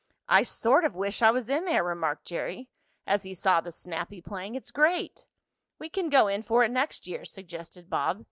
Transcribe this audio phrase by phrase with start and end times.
[0.27, 2.71] "I sort of wish I was in there," remarked Jerry,
[3.05, 4.55] as he saw the snappy playing.
[4.55, 5.27] "It's great."
[5.77, 8.19] "We can go in for it next year," suggested Bob.